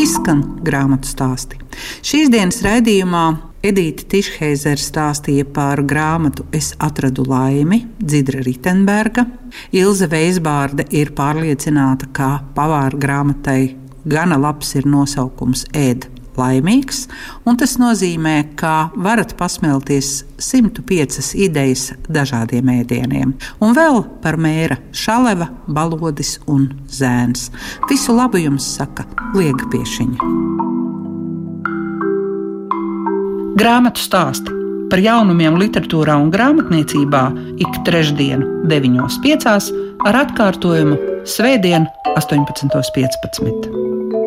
Izskan 0.00 0.42
grāmatu 0.64 1.08
stāsti. 1.10 1.58
Šīs 2.06 2.30
dienas 2.32 2.60
raidījumā 2.64 3.24
Edīte 3.60 4.06
Tišheizera 4.08 4.80
stāstīja 4.80 5.44
par 5.52 5.82
grāmatu 5.84 6.46
Es 6.56 6.70
atradu 6.80 7.26
laimi, 7.28 7.82
Dzidra 8.00 8.40
Ritenberga. 8.46 9.26
Ilze 9.76 10.08
Veisbārde 10.08 10.86
ir 10.96 11.12
pārliecināta, 11.16 12.08
ka 12.16 12.30
pavāra 12.56 12.96
grāmatai 12.96 13.60
gana 14.08 14.40
labs 14.40 14.72
ir 14.80 14.88
nosaukums 14.88 15.66
Ēd 15.76 16.08
laimīgs, 16.40 17.04
un 17.46 17.58
tas 17.60 17.76
nozīmē, 17.80 18.36
ka 18.58 18.90
varat 18.96 19.36
pasmelties 19.38 20.24
105 20.40 21.34
idejas 21.38 21.90
dažādiem 22.08 22.72
ēdieniem. 22.80 23.34
Un 23.60 23.76
vēl 23.76 24.02
par 24.24 24.40
mēra 24.40 24.80
šaleva, 24.96 25.50
balodis 25.68 26.38
un 26.50 26.70
zēns. 26.88 27.50
Visu 27.90 28.16
labu 28.16 28.40
jums 28.40 28.66
saka 28.78 29.06
Liega 29.36 29.68
Piešiņa. 29.70 30.30
Grāmatu 33.60 34.00
stāsti 34.00 34.56
par 34.90 35.02
jaunumiem 35.04 35.58
literatūrā 35.60 36.16
un 36.18 36.32
grāmatniecībā 36.34 37.22
ik 37.62 37.82
trešdienu, 37.86 38.64
9.5. 38.70 39.70
ar 40.08 40.22
atkārtojumu 40.24 40.98
Svētdien, 41.28 41.86
18.15. 42.16 44.19